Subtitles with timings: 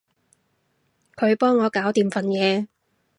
[1.15, 2.65] 佢幫我搞掂份嘢